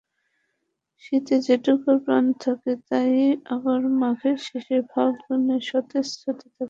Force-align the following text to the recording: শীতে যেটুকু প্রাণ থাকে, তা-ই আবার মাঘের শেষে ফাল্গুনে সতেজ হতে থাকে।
শীতে 1.03 1.35
যেটুকু 1.47 1.89
প্রাণ 2.05 2.25
থাকে, 2.43 2.71
তা-ই 2.87 3.23
আবার 3.55 3.81
মাঘের 4.01 4.37
শেষে 4.47 4.77
ফাল্গুনে 4.91 5.57
সতেজ 5.69 6.07
হতে 6.17 6.31
থাকে। 6.41 6.59